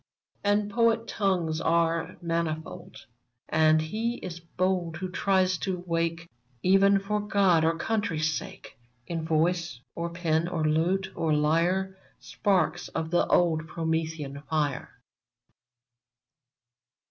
[0.43, 3.05] Il6 VERMONT And poet tongues are manifold;
[3.49, 6.27] And he is bold who tries to wake,
[6.63, 12.87] Even for God or Country's sake, In voice, or pen, or lute, or lyre, Sparks
[12.87, 14.89] of the old Promethean fire